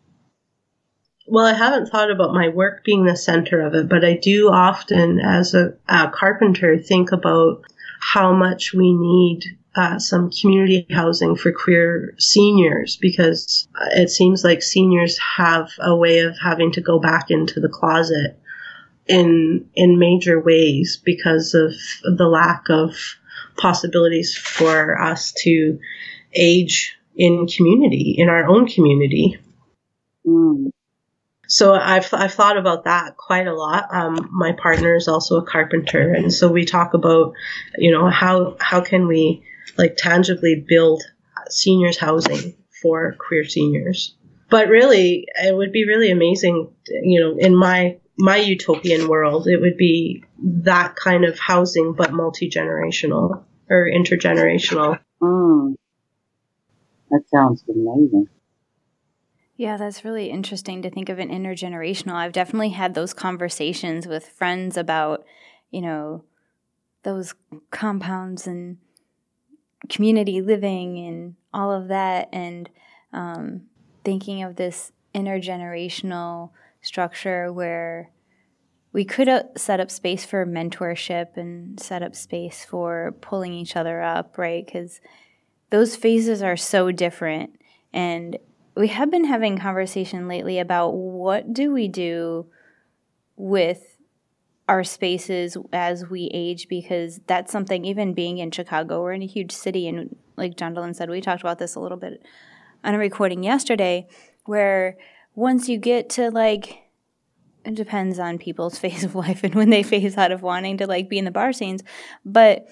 [1.26, 4.50] Well, I haven't thought about my work being the center of it, but I do
[4.50, 7.64] often, as a, a carpenter, think about
[8.00, 9.42] how much we need
[9.74, 16.20] uh, some community housing for queer seniors because it seems like seniors have a way
[16.20, 18.40] of having to go back into the closet
[19.06, 21.72] in in major ways because of
[22.16, 22.96] the lack of
[23.56, 25.78] possibilities for us to
[26.34, 29.36] age in community, in our own community.
[30.26, 30.70] Mm.
[31.48, 33.86] So I've I've thought about that quite a lot.
[33.90, 37.32] Um, my partner is also a carpenter, and so we talk about,
[37.76, 39.42] you know, how how can we
[39.76, 41.02] like tangibly build
[41.48, 44.14] seniors housing for queer seniors.
[44.50, 49.60] But really, it would be really amazing, you know, in my my utopian world, it
[49.60, 50.24] would be
[50.64, 54.98] that kind of housing, but multi generational or intergenerational.
[55.22, 55.74] Mm.
[57.10, 58.28] That sounds amazing.
[59.56, 62.12] Yeah, that's really interesting to think of an intergenerational.
[62.12, 65.24] I've definitely had those conversations with friends about,
[65.70, 66.22] you know,
[67.02, 67.34] those
[67.70, 68.78] compounds and
[69.88, 72.70] community living and all of that, and
[73.12, 73.62] um,
[74.04, 76.50] thinking of this intergenerational
[76.80, 78.10] structure where
[78.92, 83.76] we could uh, set up space for mentorship and set up space for pulling each
[83.76, 84.64] other up, right?
[84.64, 85.00] Because
[85.70, 87.58] those phases are so different.
[87.92, 88.38] And
[88.74, 92.46] we have been having conversation lately about what do we do
[93.36, 93.98] with
[94.68, 99.26] our spaces as we age because that's something even being in Chicago we're in a
[99.26, 102.22] huge city and like John Dylan said we talked about this a little bit
[102.84, 104.06] on a recording yesterday
[104.44, 104.98] where
[105.34, 106.82] once you get to like
[107.64, 110.86] it depends on people's phase of life and when they phase out of wanting to
[110.86, 111.82] like be in the bar scenes
[112.24, 112.68] but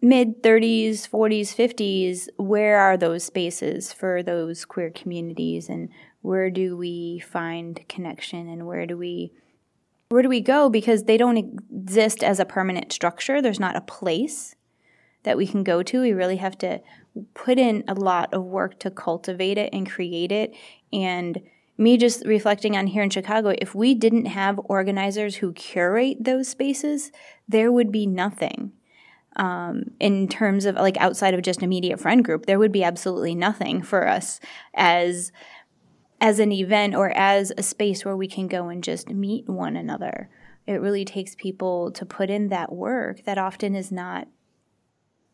[0.00, 5.68] mid 30s 40s 50s where are those spaces for those queer communities?
[5.68, 5.88] And
[6.22, 9.32] where do we find connection and where do we
[10.10, 10.70] where do we go?
[10.70, 13.42] Because they don't exist as a permanent structure.
[13.42, 14.56] There's not a place
[15.24, 16.00] that we can go to.
[16.00, 16.80] We really have to
[17.34, 20.54] put in a lot of work to cultivate it and create it.
[20.92, 21.42] And
[21.76, 26.48] me just reflecting on here in Chicago, if we didn't have organizers who curate those
[26.48, 27.12] spaces,
[27.46, 28.72] there would be nothing.
[29.38, 33.34] Um, in terms of like outside of just immediate friend group, there would be absolutely
[33.34, 34.40] nothing for us
[34.74, 35.30] as
[36.20, 39.76] as an event or as a space where we can go and just meet one
[39.76, 40.28] another.
[40.66, 44.26] It really takes people to put in that work that often is not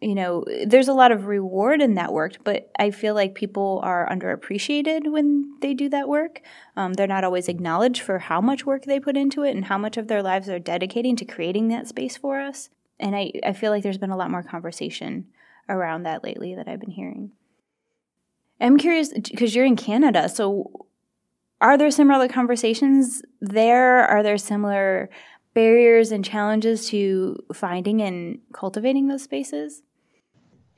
[0.05, 3.81] you know, there's a lot of reward in that work, but I feel like people
[3.83, 6.43] are underappreciated when they do that work.
[6.77, 9.79] Um, they're not always acknowledged for how much work they put into it and how
[9.79, 12.69] much of their lives they're dedicating to creating that space for us.
[12.99, 15.27] And I, I feel like there's been a lot more conversation
[15.69, 17.33] around that lately that I've been hearing.
[18.61, 20.87] I'm curious because you're in Canada, so
[21.61, 24.07] are there similar conversations there?
[24.07, 25.11] Are there similar
[25.55, 29.83] barriers and challenges to finding and cultivating those spaces?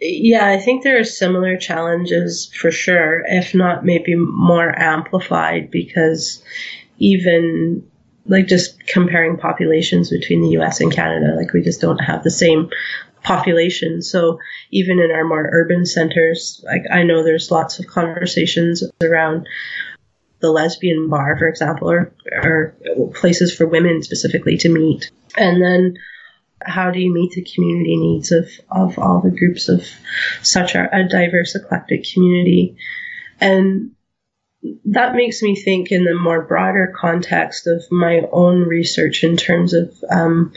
[0.00, 6.42] Yeah, I think there are similar challenges for sure, if not maybe more amplified because
[6.98, 7.82] even
[8.28, 12.30] like just comparing populations between the US and Canada, like we just don't have the
[12.30, 12.70] same
[13.22, 14.02] population.
[14.02, 14.38] So
[14.70, 19.46] even in our more urban centers, like I know there's lots of conversations around
[20.40, 22.12] the lesbian bar, for example, or,
[22.42, 22.74] or
[23.14, 25.10] places for women specifically to meet.
[25.36, 25.96] And then
[26.62, 29.86] how do you meet the community needs of, of all the groups of
[30.42, 32.76] such a, a diverse, eclectic community?
[33.40, 33.90] And
[34.84, 39.72] that makes me think in the more broader context of my own research in terms
[39.72, 40.52] of um,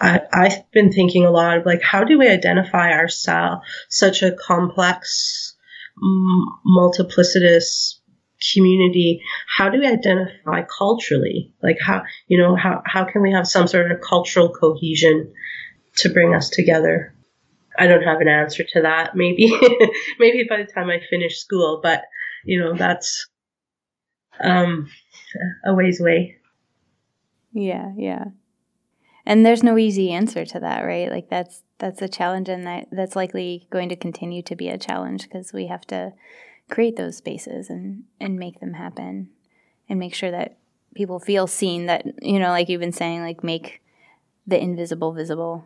[0.00, 4.32] I, have been thinking a lot of like how do we identify ourselves such a
[4.32, 5.54] complex
[6.66, 7.94] multiplicitous
[8.52, 9.22] community?
[9.56, 11.52] How do we identify culturally?
[11.62, 15.32] Like how you know how, how can we have some sort of cultural cohesion
[15.96, 17.14] to bring us together?
[17.78, 19.16] I don't have an answer to that.
[19.16, 19.46] Maybe
[20.18, 22.02] maybe by the time i finish school but
[22.44, 23.26] you know that's
[24.40, 24.88] um
[25.64, 26.36] a ways away.
[27.52, 28.24] Yeah yeah.
[29.26, 31.10] And there's no easy answer to that right?
[31.10, 34.78] Like that's that's a challenge and that that's likely going to continue to be a
[34.78, 36.12] challenge because we have to
[36.70, 39.30] create those spaces and and make them happen
[39.88, 40.56] and make sure that
[40.94, 43.82] people feel seen that you know like you've been saying like make
[44.46, 45.64] the invisible visible.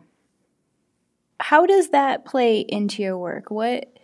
[1.39, 3.49] How does that play into your work?
[3.49, 3.98] What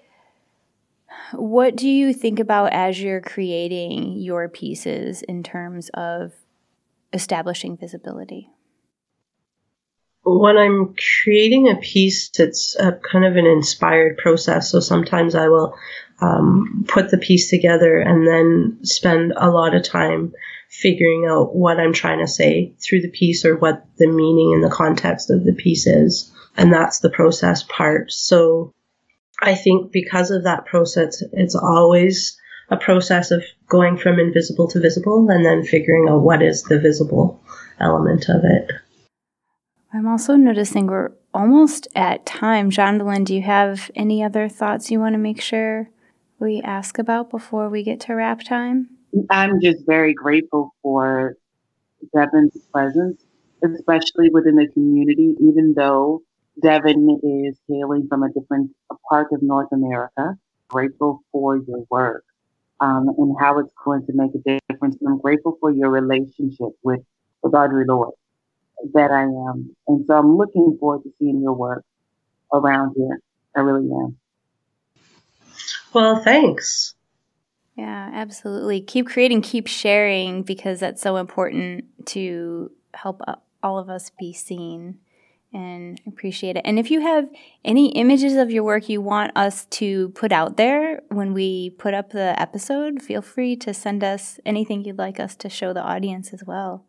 [1.33, 6.33] what do you think about as you're creating your pieces in terms of
[7.13, 8.49] establishing visibility
[10.25, 14.71] when I'm creating a piece, it's a kind of an inspired process.
[14.71, 15.75] So sometimes I will
[16.19, 20.33] um, put the piece together and then spend a lot of time
[20.69, 24.63] figuring out what I'm trying to say through the piece or what the meaning and
[24.63, 26.31] the context of the piece is.
[26.57, 28.11] And that's the process part.
[28.11, 28.73] So
[29.41, 32.37] I think because of that process, it's always
[32.69, 36.79] a process of going from invisible to visible and then figuring out what is the
[36.79, 37.41] visible
[37.79, 38.71] element of it.
[39.93, 42.69] I'm also noticing we're almost at time.
[42.69, 45.89] Jonathan, do you have any other thoughts you want to make sure
[46.39, 48.89] we ask about before we get to wrap time?
[49.29, 51.37] I'm just very grateful for
[52.13, 53.23] Devin's presence,
[53.63, 56.23] especially within the community, even though
[56.61, 58.71] Devin is hailing from a different
[59.09, 60.35] part of North America.
[60.67, 62.23] Grateful for your work
[62.79, 64.97] um, and how it's going to make a difference.
[65.05, 67.01] I'm grateful for your relationship with,
[67.43, 68.13] with Audre Lorde
[68.93, 69.75] that I am.
[69.87, 71.83] And so I'm looking forward to seeing your work
[72.53, 73.19] around here.
[73.55, 74.17] I really am.
[75.93, 76.93] Well, thanks.
[77.77, 78.81] Yeah, absolutely.
[78.81, 83.21] Keep creating, keep sharing because that's so important to help
[83.61, 84.99] all of us be seen
[85.55, 86.61] and appreciate it.
[86.65, 87.29] And if you have
[87.63, 91.93] any images of your work you want us to put out there when we put
[91.93, 95.81] up the episode, feel free to send us anything you'd like us to show the
[95.81, 96.83] audience as well.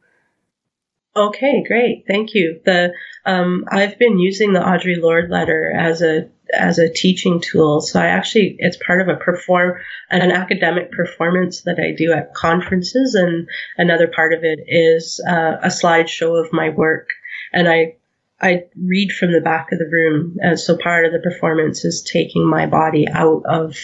[1.14, 2.04] Okay, great.
[2.06, 2.60] Thank you.
[2.66, 2.92] The
[3.24, 7.80] um, I've been using the Audre Lorde letter as a as a teaching tool.
[7.80, 9.78] So I actually, it's part of a perform,
[10.10, 13.14] an academic performance that I do at conferences.
[13.14, 13.48] And
[13.78, 17.08] another part of it is uh, a slideshow of my work.
[17.52, 17.96] And I,
[18.41, 20.37] I read from the back of the room.
[20.41, 23.76] And so part of the performance is taking my body out of,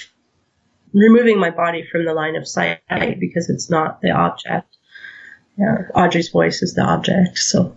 [0.93, 2.81] removing my body from the line of sight
[3.19, 4.77] because it's not the object.
[5.59, 7.39] Yeah, Audre's voice is the object.
[7.39, 7.77] So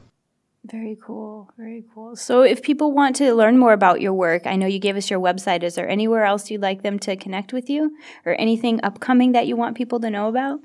[0.66, 1.52] very cool.
[1.58, 2.16] Very cool.
[2.16, 5.12] So, if people want to learn more about your work, I know you gave us
[5.12, 5.62] your website.
[5.62, 7.96] Is there anywhere else you'd like them to connect with you
[8.26, 10.62] or anything upcoming that you want people to know about?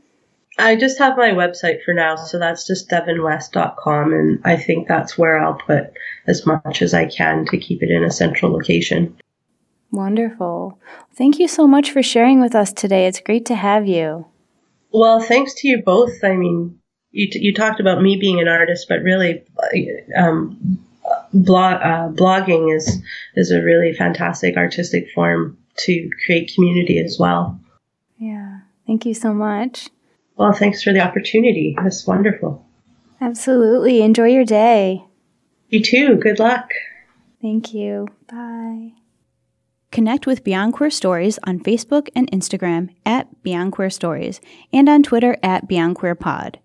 [0.59, 5.17] I just have my website for now, so that's just devinwest.com, and I think that's
[5.17, 5.93] where I'll put
[6.27, 9.17] as much as I can to keep it in a central location.
[9.93, 10.79] Wonderful.
[11.15, 13.07] Thank you so much for sharing with us today.
[13.07, 14.27] It's great to have you.
[14.93, 16.13] Well, thanks to you both.
[16.23, 16.79] I mean,
[17.13, 19.43] you, t- you talked about me being an artist, but really,
[20.17, 20.79] um,
[21.33, 23.03] blog, uh, blogging is
[23.35, 27.59] is a really fantastic artistic form to create community as well.
[28.19, 29.89] Yeah, thank you so much.
[30.41, 31.77] Well, thanks for the opportunity.
[31.83, 32.65] That's wonderful.
[33.21, 34.01] Absolutely.
[34.01, 35.05] Enjoy your day.
[35.69, 36.17] You too.
[36.17, 36.71] Good luck.
[37.43, 38.09] Thank you.
[38.27, 38.93] Bye.
[39.93, 44.41] Connect with Beyond Queer Stories on Facebook and Instagram at Beyond Queer Stories
[44.73, 46.59] and on Twitter at Beyond Queer Pod.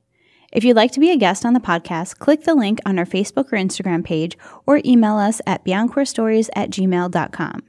[0.53, 3.05] If you'd like to be a guest on the podcast, click the link on our
[3.05, 7.63] Facebook or Instagram page or email us at beyondqueerstories at gmail.com.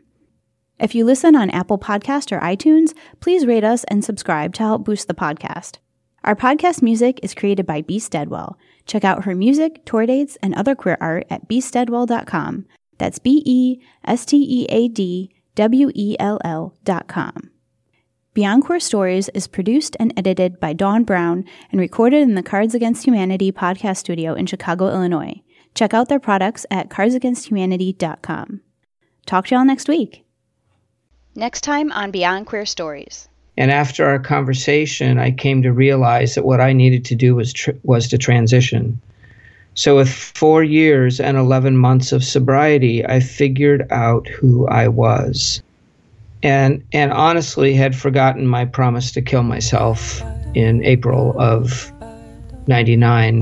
[0.79, 4.85] If you listen on Apple Podcast or iTunes, please rate us and subscribe to help
[4.85, 5.79] boost the podcast.
[6.27, 8.01] Our podcast music is created by B.
[8.01, 8.59] Steadwell.
[8.85, 12.67] Check out her music, tour dates, and other queer art at bsteadwell.com.
[12.99, 17.51] That's B E S T E A D W E L L.com.
[18.35, 22.75] Beyond Queer Stories is produced and edited by Dawn Brown and recorded in the Cards
[22.75, 25.41] Against Humanity podcast studio in Chicago, Illinois.
[25.75, 28.61] Check out their products at cardsagainsthumanity.com.
[29.27, 30.27] Talk to y'all next week.
[31.37, 33.29] Next time on Beyond Queer Stories.
[33.59, 37.53] And after our conversation, I came to realize that what I needed to do was
[37.53, 39.01] tr- was to transition.
[39.75, 45.63] So, with four years and 11 months of sobriety, I figured out who I was
[46.43, 50.23] and and honestly had forgotten my promise to kill myself
[50.55, 51.93] in April of
[52.67, 53.41] 99